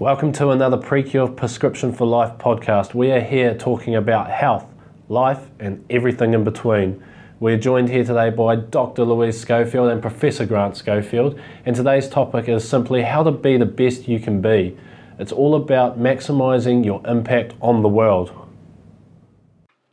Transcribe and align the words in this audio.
Welcome 0.00 0.30
to 0.34 0.50
another 0.50 0.76
PreKure 0.76 1.34
Prescription 1.34 1.92
for 1.92 2.06
Life 2.06 2.38
podcast. 2.38 2.94
We 2.94 3.10
are 3.10 3.20
here 3.20 3.52
talking 3.52 3.96
about 3.96 4.30
health, 4.30 4.64
life, 5.08 5.50
and 5.58 5.84
everything 5.90 6.34
in 6.34 6.44
between. 6.44 7.02
We're 7.40 7.58
joined 7.58 7.88
here 7.88 8.04
today 8.04 8.30
by 8.30 8.54
Dr. 8.54 9.02
Louise 9.02 9.40
Schofield 9.40 9.90
and 9.90 10.00
Professor 10.00 10.46
Grant 10.46 10.76
Schofield, 10.76 11.40
and 11.66 11.74
today's 11.74 12.08
topic 12.08 12.48
is 12.48 12.66
simply 12.66 13.02
how 13.02 13.24
to 13.24 13.32
be 13.32 13.56
the 13.56 13.66
best 13.66 14.06
you 14.06 14.20
can 14.20 14.40
be. 14.40 14.78
It's 15.18 15.32
all 15.32 15.56
about 15.56 15.98
maximizing 15.98 16.84
your 16.84 17.04
impact 17.04 17.54
on 17.60 17.82
the 17.82 17.88
world. 17.88 18.30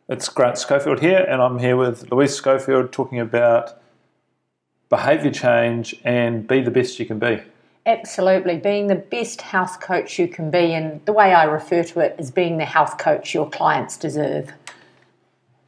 It's 0.07 0.29
Grant 0.29 0.59
Schofield 0.59 0.99
here, 0.99 1.25
and 1.27 1.41
I'm 1.41 1.57
here 1.57 1.77
with 1.77 2.11
Louise 2.11 2.35
Schofield 2.35 2.91
talking 2.91 3.19
about 3.19 3.81
behaviour 4.87 5.31
change 5.31 5.95
and 6.03 6.47
be 6.47 6.61
the 6.61 6.69
best 6.69 6.99
you 6.99 7.07
can 7.07 7.17
be. 7.17 7.41
Absolutely, 7.87 8.57
being 8.57 8.87
the 8.87 8.95
best 8.95 9.41
health 9.41 9.79
coach 9.79 10.17
you 10.17 10.27
can 10.27 10.49
be, 10.49 10.73
and 10.73 11.05
the 11.05 11.13
way 11.13 11.33
I 11.33 11.43
refer 11.43 11.83
to 11.83 11.99
it 11.99 12.15
is 12.17 12.31
being 12.31 12.57
the 12.57 12.65
health 12.65 12.97
coach 12.97 13.33
your 13.33 13.47
clients 13.47 13.95
deserve. 13.95 14.51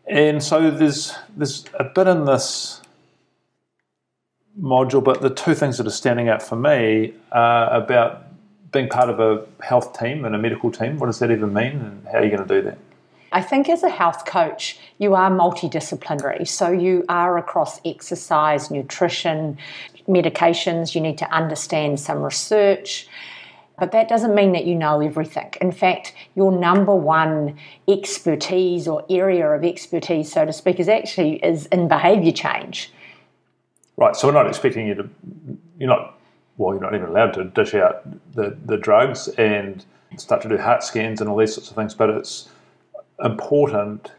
And 0.08 0.41
so 0.41 0.72
there's 0.72 1.16
there's 1.35 1.66
a 1.75 1.84
bit 1.84 2.08
in 2.08 2.25
this 2.25 2.81
module, 4.59 5.03
but 5.03 5.22
the 5.22 5.30
two 5.30 5.53
things 5.53 5.77
that 5.77 5.85
are 5.85 5.91
standing 5.91 6.27
out 6.27 6.41
for 6.41 6.55
me 6.55 7.13
are 7.31 7.70
about 7.70 8.23
being 8.72 8.89
part 8.89 9.09
of 9.09 9.20
a 9.20 9.45
health 9.63 9.97
team 9.99 10.25
and 10.25 10.34
a 10.34 10.39
medical 10.39 10.72
team. 10.72 10.97
What 10.97 11.05
does 11.05 11.20
that 11.20 11.30
even 11.30 11.53
mean, 11.53 11.73
and 11.73 12.08
how 12.11 12.17
are 12.20 12.23
you 12.23 12.31
going 12.36 12.47
to 12.47 12.55
do 12.55 12.61
that? 12.63 12.80
I 13.31 13.41
think 13.41 13.70
as 13.70 13.84
a 13.84 13.89
health 13.89 14.25
coach, 14.25 14.80
you 14.97 15.13
are 15.13 15.30
multidisciplinary. 15.30 16.47
So 16.47 16.72
you 16.72 17.03
are 17.09 17.38
across 17.38 17.81
exercise, 17.86 18.72
nutrition, 18.72 19.58
medications, 20.07 20.95
you 20.95 21.02
need 21.02 21.17
to 21.20 21.31
understand 21.31 21.99
some 21.99 22.21
research. 22.21 23.07
But 23.79 23.91
that 23.91 24.09
doesn't 24.09 24.33
mean 24.33 24.53
that 24.53 24.66
you 24.66 24.73
know 24.73 25.02
everything. 25.02 25.53
In 25.61 25.72
fact, 25.72 26.13
your 26.36 26.52
number 26.52 26.95
one 26.95 27.58
expertise 27.88 28.88
or 28.88 29.05
area 29.09 29.47
of 29.47 29.63
expertise, 29.63 30.31
so 30.31 30.45
to 30.45 30.53
speak, 30.53 30.80
is 30.80 30.89
actually 30.89 31.35
is 31.45 31.67
in 31.67 31.88
behaviour 31.88 32.31
change. 32.31 32.91
Right. 33.95 34.16
So 34.16 34.28
we're 34.28 34.33
not 34.33 34.47
expecting 34.47 34.88
you 34.88 34.95
to. 34.95 35.09
You're 35.80 35.89
not. 35.89 36.19
Well, 36.58 36.73
you're 36.73 36.81
not 36.81 36.95
even 36.95 37.09
allowed 37.09 37.33
to 37.33 37.44
dish 37.44 37.75
out 37.75 38.03
the, 38.33 38.58
the 38.66 38.78
drugs 38.78 39.28
and 39.38 39.85
start 40.17 40.41
to 40.41 40.50
do 40.50 40.58
heart 40.58 40.81
scans 40.81 41.22
and 41.22 41.30
all 41.30 41.38
these 41.38 41.53
sorts 41.53 41.69
of 41.69 41.75
things. 41.75 41.94
But 41.94 42.09
it's 42.09 42.50
important. 43.23 44.11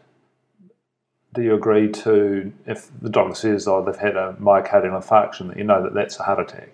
Do 1.33 1.43
you 1.43 1.53
agree 1.53 1.91
to 1.91 2.51
if 2.65 2.89
the 3.01 3.09
doctor 3.09 3.35
says, 3.35 3.67
"Oh, 3.67 3.83
they've 3.83 3.95
had 3.95 4.15
a 4.15 4.35
myocardial 4.39 4.99
infarction," 4.99 5.49
that 5.49 5.57
you 5.57 5.63
know 5.63 5.83
that 5.83 5.93
that's 5.93 6.19
a 6.19 6.23
heart 6.23 6.39
attack? 6.39 6.69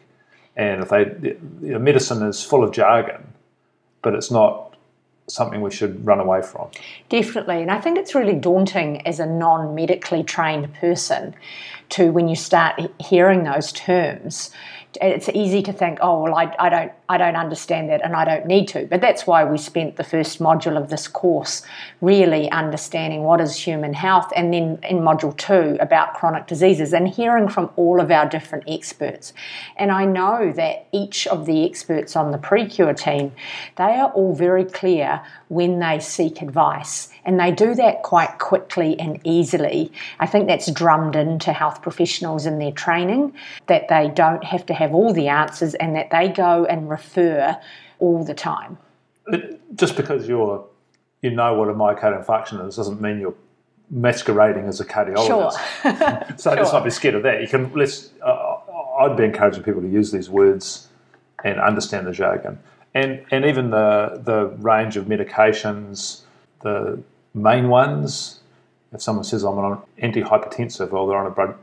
And 0.56 0.84
if 0.84 0.90
they, 0.90 1.14
you 1.62 1.74
know, 1.74 1.80
medicine 1.80 2.24
is 2.24 2.42
full 2.42 2.64
of 2.64 2.72
jargon, 2.72 3.34
but 4.02 4.16
it's 4.16 4.32
not 4.32 4.76
something 5.28 5.62
we 5.62 5.72
should 5.72 6.06
run 6.06 6.20
away 6.20 6.42
from. 6.42 6.70
Definitely. 7.10 7.62
And 7.62 7.72
I 7.72 7.82
think 7.82 7.98
it's 7.98 8.14
really 8.14 8.36
daunting 8.36 9.06
as 9.08 9.20
a 9.20 9.26
non 9.26 9.76
medically 9.76 10.24
trained 10.24 10.74
person 10.76 11.36
to, 11.90 12.12
when 12.12 12.28
you 12.28 12.36
start 12.36 12.80
hearing 13.00 13.44
those 13.44 13.72
terms, 13.72 14.52
it's 15.02 15.30
easy 15.30 15.62
to 15.64 15.74
think, 15.74 16.00
oh 16.02 16.24
well, 16.24 16.36
I, 16.36 16.56
I 16.60 16.70
don't 16.70 16.92
I 17.08 17.18
don't 17.18 17.36
understand 17.36 17.90
that 17.90 18.04
and 18.04 18.16
I 18.16 18.26
don't 18.26 18.46
need 18.48 18.68
to. 18.70 18.88
But 18.88 19.02
that's 19.02 19.28
why 19.28 19.44
we 19.44 19.58
spent 19.58 19.96
the 19.96 20.04
first 20.04 20.40
module 20.40 20.82
of 20.82 20.90
this 20.90 21.08
course 21.08 21.62
really 22.02 22.50
understanding 22.52 23.24
what 23.24 23.40
is 23.42 23.56
human 23.56 23.94
health, 23.94 24.32
and 24.36 24.54
then 24.54 24.80
in 24.84 24.98
module 24.98 25.36
two 25.38 25.78
about 25.80 26.14
chronic 26.14 26.48
diseases 26.48 26.94
and 26.94 27.08
hearing 27.08 27.48
from 27.48 27.70
all 27.76 28.00
of 28.00 28.12
our 28.12 28.28
different 28.28 28.64
experts. 28.68 29.34
And 29.78 29.92
I 29.92 30.06
know 30.06 30.52
that 30.54 30.88
each 30.92 31.28
of 31.28 31.46
the 31.46 31.66
experts 31.66 32.16
on 32.16 32.32
the 32.32 32.38
PreKure 32.38 32.98
team, 32.98 33.32
they 33.78 33.84
are 33.84 34.10
all 34.12 34.34
very 34.34 34.66
clear 34.66 35.22
when 35.50 35.80
they 35.80 36.00
seek 36.00 36.42
advice. 36.42 37.10
And 37.24 37.40
they 37.40 37.52
do 37.52 37.74
that 37.76 38.04
quite 38.04 38.38
quickly 38.38 39.00
and 39.00 39.20
easily. 39.24 39.92
I 40.20 40.28
think 40.28 40.48
that's 40.48 40.72
drummed 40.72 41.16
into 41.16 41.54
health 41.54 41.82
professionals 41.82 42.46
in 42.46 42.60
their 42.60 42.72
training 42.72 43.34
that 43.68 43.88
they 43.88 44.10
don't 44.10 44.44
have 44.44 44.66
to 44.68 44.74
have 44.74 44.85
all 44.94 45.14
the 45.14 45.28
answers 45.28 45.74
and 45.76 45.96
that 45.96 46.12
they 46.12 46.30
go 46.30 46.66
and 46.66 46.90
refer 46.90 47.60
all 48.00 48.24
the 48.24 48.34
time. 48.34 48.78
Just 49.76 49.96
because 49.96 50.28
you're 50.28 50.66
you 51.22 51.32
know 51.32 51.56
what 51.56 51.70
a 51.70 51.74
myocardial 51.74 52.24
infarction 52.24 52.66
is 52.68 52.76
doesn't 52.76 53.02
mean 53.02 53.20
you're 53.20 53.34
masquerading 53.90 54.68
as 54.68 54.80
a 54.80 54.86
cardiologist. 54.86 55.26
Sure. 55.26 55.52
so 56.38 56.52
sure. 56.52 56.58
let's 56.58 56.72
not 56.72 56.84
be 56.84 56.90
scared 56.90 57.16
of 57.16 57.24
that. 57.24 57.42
You 57.42 57.48
can 57.48 57.74
let's. 57.74 58.12
Uh, 58.22 58.58
I'd 59.00 59.18
be 59.18 59.24
encouraging 59.26 59.64
people 59.64 59.82
to 59.82 59.90
use 59.90 60.12
these 60.12 60.30
words 60.30 60.88
and 61.44 61.60
understand 61.60 62.08
the 62.08 62.12
jargon, 62.12 62.60
and 62.94 63.26
and 63.32 63.46
even 63.46 63.72
the 63.72 64.22
the 64.24 64.48
range 64.60 64.98
of 64.98 65.06
medications, 65.06 66.22
the 66.62 67.02
main 67.34 67.70
ones. 67.70 68.40
If 68.94 69.02
someone 69.02 69.26
says 69.26 69.44
I'm 69.44 69.58
on 69.58 69.84
an 70.00 70.12
antihypertensive, 70.12 70.94
or 70.94 71.08
they're 71.08 71.18
on 71.18 71.26
a 71.26 71.32
blood 71.32 71.56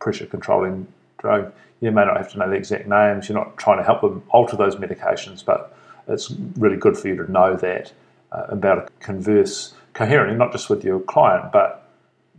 pressure 0.00 0.26
controlling 0.26 0.88
drug, 1.18 1.52
you 1.84 1.92
may 1.92 2.04
not 2.04 2.16
have 2.16 2.32
to 2.32 2.38
know 2.38 2.48
the 2.48 2.56
exact 2.56 2.86
names. 2.86 3.28
You're 3.28 3.38
not 3.38 3.58
trying 3.58 3.76
to 3.76 3.84
help 3.84 4.00
them 4.00 4.22
alter 4.30 4.56
those 4.56 4.76
medications, 4.76 5.44
but 5.44 5.76
it's 6.08 6.30
really 6.56 6.78
good 6.78 6.96
for 6.96 7.08
you 7.08 7.16
to 7.16 7.30
know 7.30 7.56
that 7.56 7.92
uh, 8.32 8.46
about 8.48 8.86
to 8.86 8.92
converse 9.04 9.74
coherently, 9.92 10.34
not 10.34 10.50
just 10.50 10.70
with 10.70 10.82
your 10.82 11.00
client, 11.00 11.52
but 11.52 11.86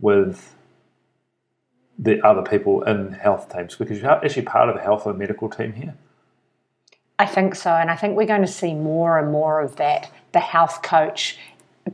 with 0.00 0.56
the 1.96 2.20
other 2.26 2.42
people 2.42 2.82
in 2.82 3.12
health 3.12 3.50
teams, 3.54 3.76
because 3.76 4.00
you're 4.00 4.10
actually 4.10 4.42
part 4.42 4.68
of 4.68 4.74
the 4.74 4.82
health 4.82 5.06
and 5.06 5.16
medical 5.16 5.48
team 5.48 5.72
here. 5.72 5.94
I 7.18 7.24
think 7.24 7.54
so, 7.54 7.70
and 7.70 7.88
I 7.88 7.96
think 7.96 8.16
we're 8.16 8.26
going 8.26 8.42
to 8.42 8.48
see 8.48 8.74
more 8.74 9.18
and 9.18 9.30
more 9.30 9.60
of 9.60 9.76
that. 9.76 10.10
The 10.32 10.40
health 10.40 10.82
coach 10.82 11.38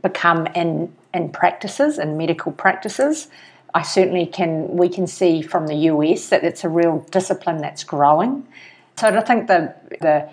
become 0.01 0.47
in 0.47 0.91
in 1.13 1.29
practices 1.29 1.99
and 1.99 2.17
medical 2.17 2.51
practices. 2.51 3.27
I 3.73 3.81
certainly 3.81 4.25
can. 4.25 4.67
We 4.67 4.89
can 4.89 5.07
see 5.07 5.41
from 5.41 5.67
the 5.67 5.75
US 5.91 6.29
that 6.29 6.43
it's 6.43 6.63
a 6.63 6.69
real 6.69 6.99
discipline 7.11 7.57
that's 7.57 7.83
growing. 7.83 8.47
So 8.97 9.07
I 9.07 9.21
think 9.21 9.47
the 9.47 9.73
the 10.01 10.29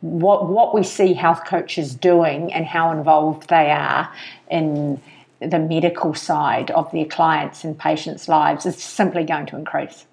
what 0.00 0.48
what 0.48 0.74
we 0.74 0.82
see 0.82 1.14
health 1.14 1.44
coaches 1.46 1.94
doing 1.94 2.52
and 2.52 2.66
how 2.66 2.90
involved 2.90 3.48
they 3.48 3.70
are 3.70 4.12
in 4.50 5.00
the 5.40 5.58
medical 5.58 6.14
side 6.14 6.70
of 6.72 6.90
their 6.92 7.04
clients 7.06 7.64
and 7.64 7.78
patients' 7.78 8.28
lives 8.28 8.66
is 8.66 8.76
simply 8.76 9.24
going 9.24 9.46
to 9.46 9.56
increase. 9.56 10.06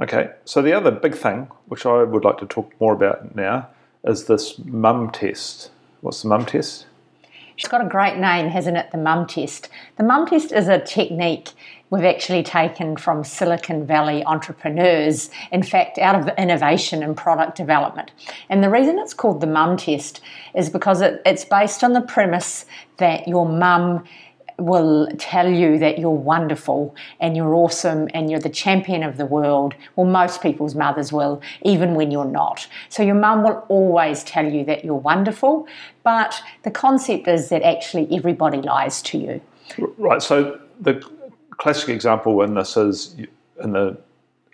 Okay, 0.00 0.30
so 0.44 0.60
the 0.60 0.72
other 0.72 0.90
big 0.90 1.14
thing, 1.14 1.48
which 1.66 1.86
I 1.86 2.02
would 2.02 2.24
like 2.24 2.38
to 2.38 2.46
talk 2.46 2.70
more 2.80 2.92
about 2.92 3.34
now, 3.34 3.68
is 4.04 4.26
this 4.26 4.58
mum 4.58 5.10
test. 5.10 5.70
What's 6.00 6.22
the 6.22 6.28
mum 6.28 6.44
test? 6.44 6.86
She's 7.56 7.68
got 7.68 7.84
a 7.84 7.88
great 7.88 8.18
name, 8.18 8.48
hasn't 8.48 8.76
it? 8.76 8.90
The 8.90 8.98
mum 8.98 9.26
test. 9.26 9.70
The 9.96 10.04
mum 10.04 10.26
test 10.26 10.52
is 10.52 10.68
a 10.68 10.78
technique 10.78 11.52
we've 11.88 12.04
actually 12.04 12.42
taken 12.42 12.96
from 12.96 13.24
Silicon 13.24 13.86
Valley 13.86 14.22
entrepreneurs, 14.24 15.30
in 15.52 15.62
fact, 15.62 15.98
out 15.98 16.16
of 16.16 16.28
innovation 16.36 17.02
and 17.02 17.16
product 17.16 17.56
development. 17.56 18.10
And 18.50 18.62
the 18.62 18.70
reason 18.70 18.98
it's 18.98 19.14
called 19.14 19.40
the 19.40 19.46
mum 19.46 19.76
test 19.78 20.20
is 20.54 20.68
because 20.68 21.00
it, 21.00 21.22
it's 21.24 21.44
based 21.44 21.82
on 21.82 21.92
the 21.92 22.02
premise 22.02 22.66
that 22.98 23.26
your 23.26 23.48
mum 23.48 24.04
will 24.58 25.08
tell 25.18 25.48
you 25.50 25.78
that 25.78 25.98
you're 25.98 26.10
wonderful 26.10 26.94
and 27.20 27.36
you're 27.36 27.54
awesome 27.54 28.08
and 28.14 28.30
you're 28.30 28.40
the 28.40 28.48
champion 28.48 29.02
of 29.02 29.16
the 29.16 29.26
world. 29.26 29.74
Well, 29.96 30.06
most 30.06 30.42
people's 30.42 30.74
mothers 30.74 31.12
will, 31.12 31.42
even 31.62 31.94
when 31.94 32.10
you're 32.10 32.24
not. 32.24 32.66
So 32.88 33.02
your 33.02 33.14
mum 33.14 33.42
will 33.42 33.64
always 33.68 34.24
tell 34.24 34.50
you 34.50 34.64
that 34.64 34.84
you're 34.84 34.94
wonderful, 34.94 35.66
but 36.02 36.40
the 36.62 36.70
concept 36.70 37.28
is 37.28 37.48
that 37.50 37.62
actually 37.62 38.08
everybody 38.16 38.62
lies 38.62 39.02
to 39.02 39.18
you. 39.18 39.40
Right. 39.98 40.22
So 40.22 40.60
the 40.80 41.02
classic 41.50 41.88
example 41.88 42.40
in 42.42 42.54
this 42.54 42.76
is 42.76 43.16
in 43.62 43.72
the 43.72 43.96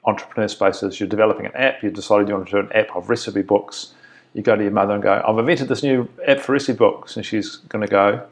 entrepreneur 0.04 0.48
space 0.48 0.82
is 0.82 0.98
you're 0.98 1.08
developing 1.08 1.46
an 1.46 1.54
app, 1.54 1.82
You've 1.82 1.94
decided 1.94 2.28
you 2.28 2.34
want 2.34 2.48
to 2.48 2.62
do 2.62 2.68
an 2.68 2.72
app 2.72 2.94
of 2.96 3.08
recipe 3.08 3.42
books. 3.42 3.94
You 4.34 4.42
go 4.42 4.56
to 4.56 4.62
your 4.62 4.72
mother 4.72 4.94
and 4.94 5.02
go, 5.02 5.22
I've 5.26 5.38
invented 5.38 5.68
this 5.68 5.82
new 5.82 6.08
app 6.26 6.40
for 6.40 6.52
recipe 6.52 6.76
books. 6.76 7.16
And 7.16 7.24
she's 7.24 7.56
going 7.56 7.86
to 7.86 7.90
go, 7.90 8.26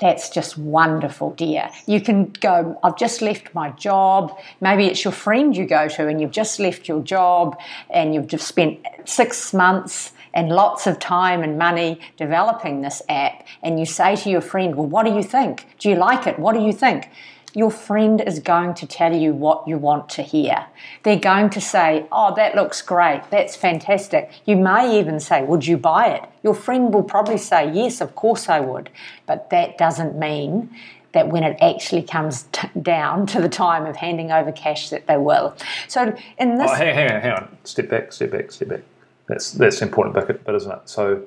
that's 0.00 0.28
just 0.28 0.58
wonderful, 0.58 1.30
dear. 1.30 1.70
You 1.86 2.00
can 2.00 2.32
go, 2.40 2.78
I've 2.82 2.96
just 2.96 3.22
left 3.22 3.54
my 3.54 3.70
job. 3.70 4.36
Maybe 4.60 4.86
it's 4.86 5.04
your 5.04 5.12
friend 5.12 5.56
you 5.56 5.66
go 5.66 5.88
to 5.88 6.08
and 6.08 6.20
you've 6.20 6.32
just 6.32 6.58
left 6.58 6.88
your 6.88 7.00
job 7.00 7.58
and 7.90 8.14
you've 8.14 8.26
just 8.26 8.48
spent 8.48 8.80
six 9.04 9.54
months 9.54 10.12
and 10.34 10.48
lots 10.48 10.88
of 10.88 10.98
time 10.98 11.44
and 11.44 11.56
money 11.56 12.00
developing 12.16 12.82
this 12.82 13.02
app. 13.08 13.46
And 13.62 13.78
you 13.78 13.86
say 13.86 14.16
to 14.16 14.30
your 14.30 14.40
friend, 14.40 14.74
Well, 14.74 14.88
what 14.88 15.06
do 15.06 15.14
you 15.14 15.22
think? 15.22 15.66
Do 15.78 15.88
you 15.88 15.94
like 15.94 16.26
it? 16.26 16.38
What 16.40 16.54
do 16.54 16.60
you 16.60 16.72
think? 16.72 17.08
Your 17.54 17.70
friend 17.70 18.20
is 18.20 18.40
going 18.40 18.74
to 18.74 18.86
tell 18.86 19.14
you 19.14 19.32
what 19.32 19.66
you 19.66 19.78
want 19.78 20.08
to 20.10 20.22
hear. 20.22 20.66
They're 21.04 21.18
going 21.18 21.50
to 21.50 21.60
say, 21.60 22.06
Oh, 22.10 22.34
that 22.34 22.54
looks 22.54 22.82
great. 22.82 23.22
That's 23.30 23.54
fantastic. 23.56 24.30
You 24.44 24.56
may 24.56 24.98
even 24.98 25.20
say, 25.20 25.42
Would 25.42 25.66
you 25.66 25.76
buy 25.76 26.08
it? 26.08 26.28
Your 26.42 26.54
friend 26.54 26.92
will 26.92 27.04
probably 27.04 27.38
say, 27.38 27.70
Yes, 27.72 28.00
of 28.00 28.14
course 28.16 28.48
I 28.48 28.60
would. 28.60 28.90
But 29.26 29.50
that 29.50 29.78
doesn't 29.78 30.18
mean 30.18 30.70
that 31.12 31.28
when 31.28 31.44
it 31.44 31.56
actually 31.62 32.02
comes 32.02 32.46
t- 32.50 32.68
down 32.82 33.24
to 33.28 33.40
the 33.40 33.48
time 33.48 33.86
of 33.86 33.96
handing 33.96 34.32
over 34.32 34.50
cash 34.50 34.90
that 34.90 35.06
they 35.06 35.16
will. 35.16 35.56
So 35.86 36.14
in 36.38 36.58
this, 36.58 36.70
oh, 36.70 36.74
hang, 36.74 36.94
hang 36.94 37.12
on, 37.12 37.20
hang 37.20 37.32
on, 37.32 37.56
step 37.62 37.88
back, 37.88 38.12
step 38.12 38.32
back, 38.32 38.50
step 38.50 38.68
back. 38.68 38.80
That's 39.28 39.52
that's 39.52 39.80
important 39.80 40.14
bit, 40.26 40.54
isn't 40.54 40.72
it? 40.72 40.80
So 40.86 41.22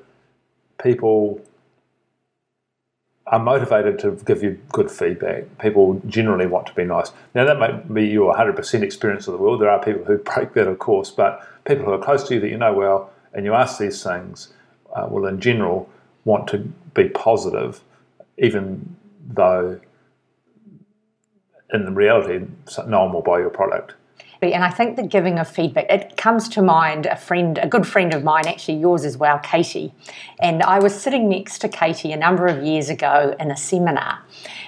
people 0.80 1.40
are 3.30 3.38
motivated 3.38 3.98
to 3.98 4.12
give 4.24 4.42
you 4.42 4.58
good 4.72 4.90
feedback. 4.90 5.44
People 5.58 6.00
generally 6.06 6.46
want 6.46 6.66
to 6.66 6.74
be 6.74 6.84
nice. 6.84 7.12
Now, 7.34 7.44
that 7.44 7.58
might 7.58 7.92
be 7.92 8.06
your 8.06 8.34
100% 8.34 8.82
experience 8.82 9.26
of 9.28 9.32
the 9.32 9.38
world. 9.38 9.60
There 9.60 9.68
are 9.68 9.82
people 9.82 10.04
who 10.04 10.18
break 10.18 10.54
that, 10.54 10.66
of 10.66 10.78
course, 10.78 11.10
but 11.10 11.46
people 11.66 11.84
who 11.84 11.92
are 11.92 11.98
close 11.98 12.26
to 12.28 12.34
you 12.34 12.40
that 12.40 12.48
you 12.48 12.56
know 12.56 12.72
well 12.72 13.10
and 13.34 13.44
you 13.44 13.52
ask 13.52 13.78
these 13.78 14.02
things 14.02 14.52
uh, 14.94 15.06
will, 15.10 15.26
in 15.26 15.40
general, 15.40 15.90
want 16.24 16.48
to 16.48 16.58
be 16.94 17.08
positive, 17.10 17.82
even 18.38 18.96
though 19.26 19.78
in 21.72 21.94
reality, 21.94 22.46
no 22.86 23.04
one 23.04 23.12
will 23.12 23.22
buy 23.22 23.38
your 23.38 23.50
product. 23.50 23.94
And 24.40 24.62
I 24.62 24.70
think 24.70 24.96
the 24.96 25.02
giving 25.02 25.38
of 25.38 25.48
feedback, 25.48 25.86
it 25.90 26.16
comes 26.16 26.48
to 26.50 26.62
mind 26.62 27.06
a 27.06 27.16
friend, 27.16 27.58
a 27.58 27.66
good 27.66 27.86
friend 27.86 28.14
of 28.14 28.22
mine, 28.22 28.46
actually 28.46 28.78
yours 28.78 29.04
as 29.04 29.16
well, 29.16 29.38
Katie. 29.40 29.92
And 30.40 30.62
I 30.62 30.78
was 30.78 31.00
sitting 31.00 31.28
next 31.28 31.58
to 31.60 31.68
Katie 31.68 32.12
a 32.12 32.16
number 32.16 32.46
of 32.46 32.62
years 32.62 32.88
ago 32.88 33.34
in 33.40 33.50
a 33.50 33.56
seminar. 33.56 34.20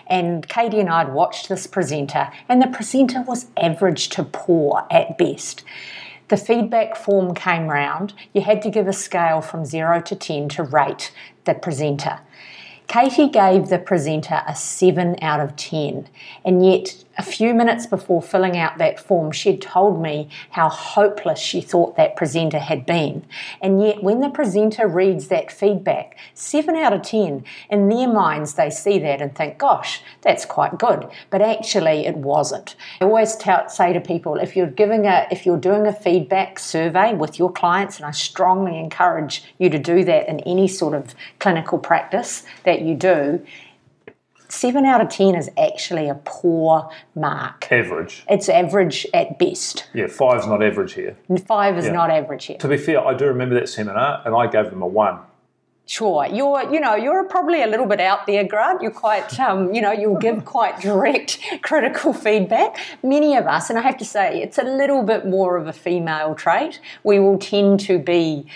And 0.08 0.48
Katie 0.48 0.80
and 0.80 0.88
I 0.88 1.04
had 1.04 1.12
watched 1.12 1.48
this 1.48 1.68
presenter, 1.68 2.30
and 2.48 2.60
the 2.60 2.66
presenter 2.66 3.22
was 3.22 3.46
average 3.56 4.08
to 4.10 4.24
poor 4.24 4.86
at 4.90 5.16
best. 5.16 5.62
The 6.28 6.36
feedback 6.36 6.96
form 6.96 7.34
came 7.34 7.68
round. 7.68 8.12
You 8.32 8.42
had 8.42 8.62
to 8.62 8.70
give 8.70 8.88
a 8.88 8.92
scale 8.92 9.40
from 9.40 9.64
0 9.64 10.00
to 10.02 10.16
10 10.16 10.48
to 10.50 10.64
rate 10.64 11.12
the 11.44 11.54
presenter. 11.54 12.20
Katie 12.88 13.28
gave 13.28 13.68
the 13.68 13.78
presenter 13.78 14.42
a 14.48 14.56
7 14.56 15.16
out 15.22 15.38
of 15.38 15.54
10, 15.54 16.08
and 16.44 16.66
yet 16.66 17.04
a 17.20 17.22
few 17.22 17.52
minutes 17.52 17.84
before 17.84 18.22
filling 18.22 18.56
out 18.56 18.78
that 18.78 18.98
form, 18.98 19.30
she'd 19.30 19.60
told 19.60 20.00
me 20.00 20.30
how 20.52 20.70
hopeless 20.70 21.38
she 21.38 21.60
thought 21.60 21.94
that 21.94 22.16
presenter 22.16 22.58
had 22.58 22.86
been. 22.86 23.26
And 23.60 23.82
yet, 23.82 24.02
when 24.02 24.20
the 24.20 24.30
presenter 24.30 24.88
reads 24.88 25.28
that 25.28 25.52
feedback, 25.52 26.16
7 26.32 26.74
out 26.74 26.94
of 26.94 27.02
10, 27.02 27.44
in 27.68 27.88
their 27.90 28.08
minds, 28.10 28.54
they 28.54 28.70
see 28.70 28.98
that 29.00 29.20
and 29.20 29.36
think, 29.36 29.58
gosh, 29.58 30.00
that's 30.22 30.46
quite 30.46 30.78
good. 30.78 31.10
But 31.28 31.42
actually, 31.42 32.06
it 32.06 32.16
wasn't. 32.16 32.74
I 33.02 33.04
always 33.04 33.36
say 33.68 33.92
to 33.92 34.00
people 34.00 34.36
if 34.36 34.56
you're, 34.56 34.66
giving 34.66 35.04
a, 35.04 35.26
if 35.30 35.44
you're 35.44 35.58
doing 35.58 35.86
a 35.86 35.92
feedback 35.92 36.58
survey 36.58 37.12
with 37.12 37.38
your 37.38 37.52
clients, 37.52 37.98
and 37.98 38.06
I 38.06 38.12
strongly 38.12 38.78
encourage 38.78 39.44
you 39.58 39.68
to 39.68 39.78
do 39.78 40.04
that 40.04 40.26
in 40.26 40.40
any 40.40 40.68
sort 40.68 40.94
of 40.94 41.14
clinical 41.38 41.78
practice 41.78 42.44
that 42.64 42.80
you 42.80 42.94
do, 42.94 43.44
seven 44.50 44.84
out 44.84 45.00
of 45.00 45.08
ten 45.08 45.34
is 45.34 45.50
actually 45.58 46.08
a 46.08 46.14
poor 46.24 46.90
mark. 47.14 47.70
Average. 47.70 48.24
It's 48.28 48.48
average 48.48 49.06
at 49.14 49.38
best. 49.38 49.86
Yeah, 49.94 50.06
five's 50.08 50.46
not 50.46 50.62
average 50.62 50.94
here. 50.94 51.16
Five 51.46 51.78
is 51.78 51.86
Yeah. 51.86 51.92
not 51.92 52.10
average 52.10 52.46
here. 52.46 52.58
To 52.58 52.68
be 52.68 52.76
fair, 52.76 53.06
I 53.06 53.14
do 53.14 53.26
remember 53.26 53.54
that 53.56 53.68
seminar, 53.68 54.22
and 54.24 54.34
I 54.34 54.46
gave 54.46 54.70
them 54.70 54.82
a 54.82 54.86
one. 54.86 55.18
Sure, 55.86 56.24
you're 56.24 56.72
you 56.72 56.78
know 56.78 56.94
you're 56.94 57.24
probably 57.24 57.62
a 57.64 57.66
little 57.66 57.86
bit 57.86 58.00
out 58.00 58.24
there, 58.28 58.44
Grant. 58.44 58.80
You're 58.80 58.92
quite 58.92 59.40
um, 59.40 59.74
you 59.74 59.80
know 59.80 59.90
you'll 59.90 60.18
give 60.18 60.44
quite 60.44 60.78
direct 60.80 61.40
critical 61.62 62.12
feedback. 62.12 62.76
Many 63.02 63.34
of 63.36 63.48
us, 63.48 63.70
and 63.70 63.78
I 63.78 63.82
have 63.82 63.96
to 63.96 64.04
say, 64.04 64.40
it's 64.40 64.56
a 64.56 64.62
little 64.62 65.02
bit 65.02 65.26
more 65.26 65.56
of 65.56 65.66
a 65.66 65.72
female 65.72 66.36
trait. 66.36 66.80
We 67.02 67.18
will 67.18 67.38
tend 67.38 67.80
to 67.80 67.98
be 67.98 68.46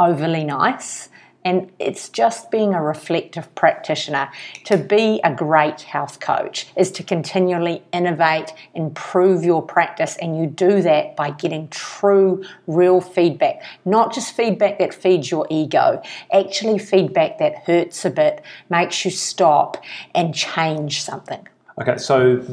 overly 0.00 0.42
nice. 0.42 1.09
And 1.44 1.72
it's 1.78 2.10
just 2.10 2.50
being 2.50 2.74
a 2.74 2.82
reflective 2.82 3.54
practitioner. 3.54 4.30
To 4.64 4.76
be 4.76 5.20
a 5.24 5.34
great 5.34 5.80
health 5.80 6.20
coach 6.20 6.66
is 6.76 6.90
to 6.92 7.02
continually 7.02 7.82
innovate, 7.92 8.52
improve 8.74 9.42
your 9.42 9.62
practice, 9.62 10.18
and 10.20 10.38
you 10.38 10.46
do 10.46 10.82
that 10.82 11.16
by 11.16 11.30
getting 11.30 11.68
true, 11.68 12.44
real 12.66 13.00
feedback. 13.00 13.62
Not 13.86 14.12
just 14.12 14.36
feedback 14.36 14.78
that 14.80 14.92
feeds 14.92 15.30
your 15.30 15.46
ego, 15.48 16.02
actually, 16.32 16.78
feedback 16.78 17.38
that 17.38 17.64
hurts 17.64 18.04
a 18.04 18.10
bit, 18.10 18.42
makes 18.68 19.04
you 19.04 19.10
stop 19.10 19.82
and 20.14 20.34
change 20.34 21.02
something. 21.02 21.48
Okay, 21.80 21.96
so 21.96 22.44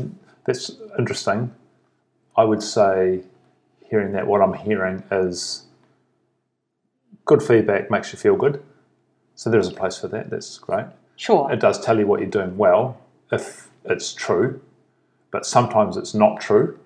that's 0.46 0.72
interesting. 0.98 1.54
I 2.38 2.46
would 2.46 2.64
say, 2.64 3.24
hearing 3.90 4.14
that, 4.14 4.28
what 4.28 4.42
I'm 4.42 4.54
hearing 4.54 5.04
is 5.12 5.66
good 7.26 7.44
feedback 7.44 7.92
makes 7.92 8.14
you 8.14 8.20
feel 8.20 8.38
good. 8.38 8.64
So 9.38 9.52
there's 9.52 9.68
a 9.68 9.72
place 9.72 10.00
for 10.00 10.08
that. 10.10 10.32
That's 10.32 10.58
great. 10.58 10.88
Sure. 11.16 11.50
It 11.52 11.60
does 11.60 11.80
tell 11.80 12.00
you 12.00 12.08
what 12.08 12.20
you're 12.20 12.30
doing 12.30 12.58
well 12.58 13.00
if 13.32 13.70
it's 13.86 14.12
true, 14.12 14.60
but 15.32 15.46
sometimes 15.46 15.96
it's 15.96 16.16
not 16.16 16.42
true. 16.42 16.80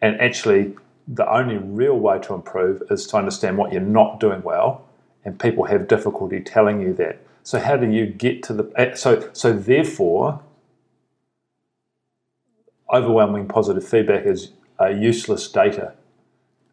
And 0.00 0.18
actually, 0.20 0.76
the 1.08 1.28
only 1.28 1.56
real 1.58 1.98
way 1.98 2.20
to 2.20 2.34
improve 2.34 2.84
is 2.88 3.06
to 3.08 3.16
understand 3.16 3.58
what 3.58 3.72
you're 3.72 3.80
not 3.80 4.20
doing 4.20 4.42
well, 4.44 4.86
and 5.24 5.38
people 5.38 5.64
have 5.64 5.88
difficulty 5.88 6.40
telling 6.40 6.80
you 6.80 6.94
that. 6.94 7.18
So 7.42 7.58
how 7.58 7.76
do 7.76 7.90
you 7.90 8.06
get 8.06 8.44
to 8.44 8.52
the 8.52 8.72
eh, 8.76 8.94
so 8.94 9.28
so 9.32 9.52
therefore 9.52 10.40
overwhelming 12.92 13.48
positive 13.48 13.86
feedback 13.86 14.24
is 14.24 14.52
uh, 14.80 14.86
useless 14.86 15.48
data 15.50 15.94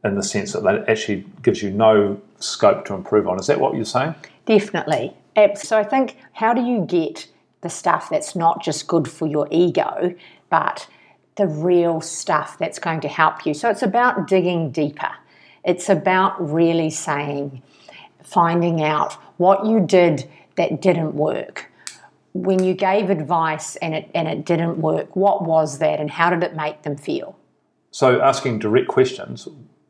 in 0.04 0.16
the 0.16 0.24
sense 0.24 0.54
that 0.54 0.64
that 0.64 0.88
actually 0.88 1.26
gives 1.42 1.62
you 1.62 1.72
no 1.72 2.22
scope 2.40 2.86
to 2.86 2.94
improve 2.94 3.28
on. 3.28 3.40
Is 3.40 3.48
that 3.48 3.60
what 3.60 3.76
you're 3.76 3.86
saying? 3.86 4.16
Definitely. 4.46 5.14
So 5.56 5.78
I 5.78 5.84
think 5.84 6.18
how 6.34 6.54
do 6.54 6.62
you 6.62 6.86
get 6.86 7.28
the 7.62 7.70
stuff 7.70 8.10
that's 8.10 8.36
not 8.36 8.64
just 8.64 8.88
good 8.88 9.10
for 9.10 9.28
your 9.28 9.48
ego, 9.52 10.16
but 10.50 10.88
the 11.36 11.48
real 11.48 12.02
stuff 12.02 12.58
that's 12.58 12.80
going 12.80 13.02
to 13.02 13.08
help 13.08 13.46
you? 13.46 13.54
So 13.54 13.70
it's 13.70 13.82
about 13.82 14.28
digging 14.28 14.72
deeper. 14.72 15.12
It's 15.64 15.90
about 15.90 16.52
really 16.52 16.90
saying, 16.90 17.62
finding 18.24 18.84
out 18.84 19.14
what 19.38 19.66
you 19.66 19.80
did 19.80 20.30
that 20.56 20.82
didn't 20.82 21.14
work. 21.16 21.72
When 22.34 22.64
you 22.64 22.74
gave 22.74 23.10
advice 23.10 23.76
and 23.78 23.94
it 23.96 24.12
and 24.14 24.28
it 24.28 24.46
didn't 24.46 24.78
work, 24.80 25.16
what 25.16 25.44
was 25.44 25.80
that 25.80 26.00
and 26.00 26.12
how 26.12 26.30
did 26.30 26.44
it 26.44 26.56
make 26.56 26.84
them 26.84 26.96
feel? 26.96 27.38
So 27.92 28.22
asking 28.22 28.60
direct 28.60 28.88
questions, 28.88 29.48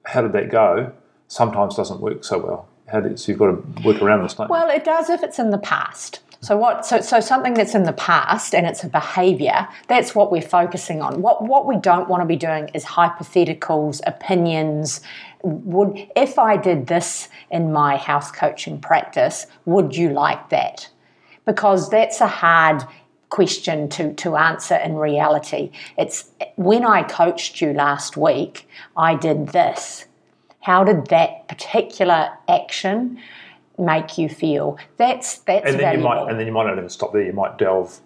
how 0.09 0.21
did 0.21 0.33
that 0.33 0.49
go? 0.49 0.91
Sometimes 1.27 1.75
doesn't 1.75 2.01
work 2.01 2.23
so 2.23 2.39
well. 2.39 2.67
How 2.87 3.15
so 3.15 3.31
you've 3.31 3.39
got 3.39 3.47
to 3.47 3.83
work 3.83 4.01
around 4.01 4.23
this, 4.23 4.33
don't? 4.33 4.49
Well, 4.49 4.69
it 4.69 4.83
does 4.83 5.09
if 5.09 5.21
it's 5.21 5.37
in 5.37 5.51
the 5.51 5.59
past. 5.59 6.21
So 6.41 6.57
what? 6.57 6.85
So, 6.85 7.01
so 7.01 7.19
something 7.19 7.53
that's 7.53 7.75
in 7.75 7.83
the 7.83 7.93
past 7.93 8.55
and 8.55 8.65
it's 8.65 8.83
a 8.83 8.87
behaviour. 8.87 9.67
That's 9.87 10.15
what 10.15 10.31
we're 10.31 10.41
focusing 10.41 11.01
on. 11.01 11.21
What 11.21 11.45
what 11.45 11.67
we 11.67 11.77
don't 11.77 12.09
want 12.09 12.21
to 12.21 12.25
be 12.25 12.37
doing 12.37 12.69
is 12.73 12.83
hypotheticals, 12.83 14.01
opinions. 14.07 15.01
Would 15.43 16.07
if 16.15 16.39
I 16.39 16.57
did 16.57 16.87
this 16.87 17.27
in 17.51 17.71
my 17.71 17.97
house 17.97 18.31
coaching 18.31 18.79
practice, 18.79 19.45
would 19.65 19.95
you 19.95 20.09
like 20.09 20.49
that? 20.49 20.89
Because 21.45 21.89
that's 21.89 22.21
a 22.21 22.27
hard 22.27 22.83
question 23.29 23.89
to, 23.89 24.13
to 24.15 24.35
answer 24.35 24.75
in 24.75 24.95
reality. 24.95 25.71
It's 25.97 26.29
when 26.55 26.85
I 26.85 27.03
coached 27.03 27.61
you 27.61 27.73
last 27.73 28.17
week, 28.17 28.67
I 28.97 29.15
did 29.15 29.49
this. 29.49 30.05
How 30.61 30.83
did 30.83 31.07
that 31.07 31.47
particular 31.47 32.29
action 32.47 33.19
make 33.77 34.17
you 34.17 34.29
feel? 34.29 34.77
That's 34.97 35.39
that's 35.39 35.65
and 35.65 35.75
then 35.75 35.81
valuable. 35.81 36.09
you 36.09 36.15
might, 36.15 36.29
and 36.31 36.39
then 36.39 36.47
you 36.47 36.53
might 36.53 36.65
not 36.65 36.77
even 36.77 36.89
stop 36.89 37.13
there. 37.13 37.21
You 37.21 37.33
might 37.33 37.57
delve 37.57 37.99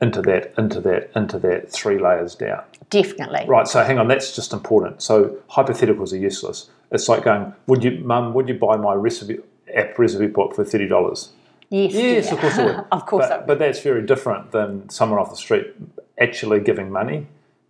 into 0.00 0.22
that, 0.22 0.54
into 0.56 0.80
that, 0.80 1.10
into 1.14 1.38
that, 1.38 1.70
three 1.70 1.98
layers 1.98 2.34
down. 2.34 2.62
Definitely. 2.88 3.44
Right. 3.46 3.68
So 3.68 3.84
hang 3.84 3.98
on, 3.98 4.08
that's 4.08 4.34
just 4.34 4.52
important. 4.52 5.02
So 5.02 5.36
hypotheticals 5.50 6.12
are 6.12 6.16
useless. 6.16 6.70
It's 6.90 7.08
like 7.08 7.24
going, 7.24 7.52
would 7.66 7.84
you, 7.84 7.92
mum, 8.02 8.34
would 8.34 8.48
you 8.48 8.54
buy 8.54 8.76
my 8.76 8.94
recipe 8.94 9.38
app 9.74 9.98
recipe 9.98 10.26
book 10.26 10.54
for 10.54 10.64
thirty 10.64 10.88
dollars? 10.88 11.30
Yes. 11.70 11.92
Yes, 11.94 12.28
dear. 12.28 12.34
of 12.34 12.40
course 12.40 12.86
of 12.92 13.06
course. 13.06 13.26
But, 13.28 13.46
but 13.46 13.58
that's 13.58 13.80
very 13.80 14.04
different 14.04 14.50
than 14.50 14.88
someone 14.88 15.18
off 15.18 15.30
the 15.30 15.36
street 15.36 15.74
actually 16.20 16.60
giving 16.60 16.90
money 16.90 17.26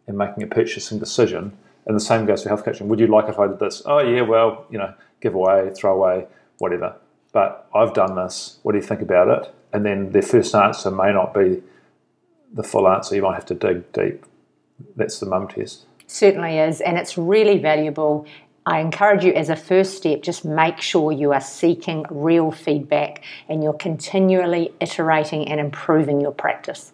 and 0.07 0.19
making 0.19 0.42
a 0.42 0.47
purchasing 0.47 0.99
decision. 0.99 1.57
And 1.87 1.97
the 1.97 2.00
same 2.00 2.26
goes 2.26 2.42
for 2.42 2.49
health 2.49 2.64
coaching. 2.64 2.88
Would 2.88 3.00
you 3.00 3.07
like 3.07 3.28
if 3.28 3.38
I 3.38 3.47
did 3.47 3.59
this? 3.59 3.83
Oh, 3.87 4.00
yeah, 4.00 4.23
well, 4.23 4.66
you 4.71 4.78
know, 4.78 4.92
give 5.21 5.35
away, 5.35 5.71
throw 5.75 5.95
away, 5.95 6.26
whatever. 6.59 6.97
But 7.33 7.69
I've 7.75 7.95
done 7.95 8.16
this. 8.16 8.59
What 8.62 8.73
do 8.73 8.78
you 8.78 8.85
think 8.85 9.00
about 9.00 9.28
it? 9.28 9.54
And 9.73 9.87
then 9.87 10.11
their 10.11 10.23
first 10.23 10.54
answer 10.54 10.90
may 10.90 11.12
not 11.12 11.33
be 11.33 11.62
the 12.52 12.62
full 12.62 12.88
answer. 12.88 13.14
You 13.14 13.23
might 13.23 13.35
have 13.35 13.47
to 13.47 13.54
dig 13.54 13.92
deep. 13.92 14.26
That's 14.97 15.21
the 15.21 15.26
mum 15.26 15.49
test. 15.49 15.85
Certainly 16.07 16.59
is, 16.59 16.80
and 16.80 16.99
it's 16.99 17.16
really 17.16 17.59
valuable. 17.59 18.26
I 18.67 18.81
encourage 18.81 19.25
you 19.25 19.33
as 19.33 19.49
a 19.49 19.57
first 19.57 19.97
step, 19.97 20.23
just 20.23 20.45
make 20.45 20.81
sure 20.81 21.12
you 21.12 21.33
are 21.33 21.40
seeking 21.40 22.05
real 22.11 22.50
feedback 22.50 23.25
and 23.49 23.62
you're 23.62 23.73
continually 23.73 24.73
iterating 24.81 25.49
and 25.49 25.59
improving 25.59 26.21
your 26.21 26.33
practice. 26.33 26.93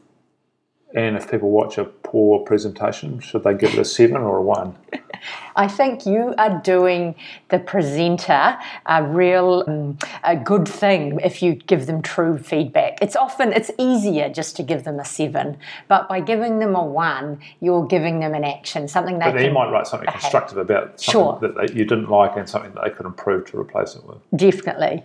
And 0.94 1.16
if 1.16 1.30
people 1.30 1.50
watch 1.50 1.78
a 1.78 1.84
poor 1.84 2.38
presentation, 2.40 3.18
should 3.20 3.42
they 3.42 3.54
give 3.54 3.74
it 3.74 3.78
a 3.78 3.84
seven 3.84 4.18
or 4.18 4.38
a 4.38 4.42
one? 4.42 4.76
I 5.56 5.66
think 5.66 6.06
you 6.06 6.34
are 6.38 6.60
doing 6.62 7.16
the 7.48 7.58
presenter 7.58 8.56
a 8.86 9.02
real 9.02 9.64
um, 9.66 9.98
a 10.22 10.36
good 10.36 10.68
thing 10.68 11.18
if 11.24 11.42
you 11.42 11.54
give 11.54 11.86
them 11.86 12.02
true 12.02 12.38
feedback. 12.38 12.98
It's 13.02 13.16
often 13.16 13.52
it's 13.52 13.70
easier 13.78 14.28
just 14.28 14.54
to 14.56 14.62
give 14.62 14.84
them 14.84 15.00
a 15.00 15.04
seven, 15.04 15.56
but 15.88 16.08
by 16.08 16.20
giving 16.20 16.60
them 16.60 16.76
a 16.76 16.84
one, 16.84 17.40
you're 17.60 17.86
giving 17.86 18.20
them 18.20 18.34
an 18.34 18.44
action, 18.44 18.86
something 18.86 19.18
they 19.18 19.24
But 19.26 19.34
then 19.34 19.44
you 19.46 19.52
might 19.52 19.70
write 19.70 19.86
something 19.88 20.06
behave. 20.06 20.20
constructive 20.20 20.58
about 20.58 21.00
something 21.00 21.12
Sure. 21.12 21.38
that 21.40 21.56
they, 21.56 21.74
you 21.78 21.84
didn't 21.84 22.10
like 22.10 22.36
and 22.36 22.48
something 22.48 22.72
that 22.74 22.84
they 22.84 22.90
could 22.90 23.06
improve 23.06 23.46
to 23.50 23.58
replace 23.58 23.96
it 23.96 24.04
with. 24.06 24.18
definitely. 24.36 25.02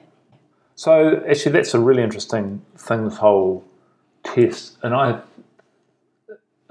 So 0.75 1.23
actually, 1.27 1.53
that's 1.53 1.73
a 1.73 1.79
really 1.79 2.03
interesting 2.03 2.61
thing. 2.77 3.05
This 3.05 3.17
whole 3.17 3.63
test, 4.23 4.77
and 4.83 4.93
I, 4.93 5.19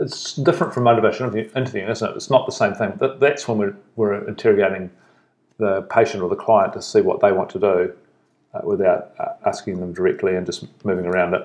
it's 0.00 0.34
different 0.34 0.72
from 0.72 0.84
motivation 0.84 1.26
interviewing, 1.54 1.88
isn't 1.88 2.10
it? 2.10 2.16
It's 2.16 2.30
not 2.30 2.46
the 2.46 2.52
same 2.52 2.74
thing. 2.74 2.94
That, 2.98 3.20
that's 3.20 3.46
when 3.46 3.58
we're, 3.58 3.76
we're 3.96 4.26
interrogating 4.26 4.90
the 5.58 5.82
patient 5.82 6.22
or 6.22 6.28
the 6.28 6.36
client 6.36 6.72
to 6.72 6.82
see 6.82 7.02
what 7.02 7.20
they 7.20 7.32
want 7.32 7.50
to 7.50 7.58
do 7.58 7.92
uh, 8.54 8.60
without 8.64 9.12
uh, 9.18 9.32
asking 9.46 9.78
them 9.78 9.92
directly 9.92 10.34
and 10.34 10.46
just 10.46 10.66
moving 10.84 11.04
around 11.06 11.34
it. 11.34 11.42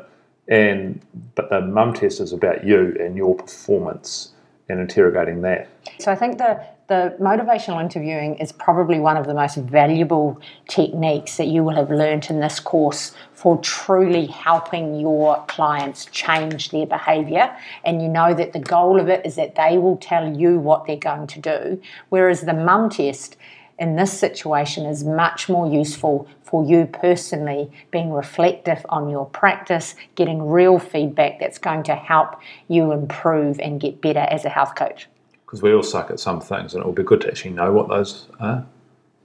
And 0.48 1.02
but 1.36 1.50
the 1.50 1.62
mum 1.62 1.94
test 1.94 2.20
is 2.22 2.32
about 2.32 2.66
you 2.66 2.96
and 3.00 3.18
your 3.18 3.36
performance 3.36 4.32
and 4.70 4.80
interrogating 4.80 5.42
that. 5.42 5.68
So 6.00 6.12
I 6.12 6.16
think 6.16 6.38
the 6.38 6.66
the 6.88 7.16
motivational 7.20 7.82
interviewing 7.82 8.36
is 8.36 8.52
probably 8.52 9.00
one 9.00 9.18
of 9.18 9.26
the 9.26 9.34
most 9.34 9.58
valuable 9.58 10.40
techniques 10.68 11.38
that 11.38 11.48
you 11.48 11.64
will 11.64 11.76
have 11.76 11.90
learnt 11.90 12.30
in 12.30 12.40
this 12.40 12.60
course 12.60 13.16
for 13.34 13.58
truly 13.62 14.28
helping 14.28 15.00
your 15.00 15.44
clients 15.48 16.06
change 16.06 16.70
their 16.70 16.86
behavior. 16.86 17.56
And 17.84 18.04
you 18.04 18.08
know 18.08 18.36
that 18.36 18.54
the 18.54 18.60
goal 18.60 19.00
of 19.00 19.10
it 19.10 19.26
is 19.26 19.36
that 19.36 19.56
they 19.56 19.80
will 19.80 19.98
tell 19.98 20.32
you 20.32 20.60
what 20.60 20.86
they're 20.86 20.96
going 20.96 21.26
to 21.26 21.40
do. 21.40 21.82
Whereas 22.10 22.42
the 22.42 22.54
mum 22.54 22.92
test 22.92 23.36
in 23.78 23.96
this 23.96 24.18
situation 24.18 24.86
is 24.86 25.04
much 25.04 25.50
more 25.50 25.68
useful 25.68 26.28
for 26.44 26.64
you 26.64 26.86
personally, 26.86 27.72
being 27.92 28.12
reflective 28.12 28.86
on 28.90 29.10
your 29.10 29.26
practice, 29.26 29.96
getting 30.16 30.48
real 30.48 30.80
feedback 30.80 31.40
that's 31.40 31.58
going 31.58 31.84
to 31.84 31.96
help 31.96 32.40
you 32.68 32.92
improve 32.92 33.60
and 33.60 33.82
get 33.82 34.02
better 34.02 34.20
as 34.20 34.46
a 34.46 34.50
health 34.50 34.76
coach. 34.76 35.08
Because 35.46 35.62
we 35.62 35.74
all 35.74 35.84
suck 35.84 36.10
at 36.10 36.20
some 36.20 36.40
things, 36.40 36.74
and 36.74 36.82
it 36.84 36.86
would 36.86 36.96
be 36.96 37.04
good 37.04 37.22
to 37.22 37.28
actually 37.28 37.52
know 37.52 37.72
what 37.72 37.90
those 37.90 38.28
are. 38.40 38.66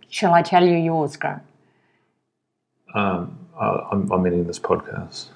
Shall 0.09 0.35
I 0.35 0.43
tell 0.43 0.67
you 0.67 0.77
yours, 0.77 1.17
Grant? 1.17 1.43
Um, 2.95 3.39
I'm, 3.59 4.11
I'm 4.11 4.27
ending 4.27 4.47
this 4.47 4.59
podcast. 4.59 5.29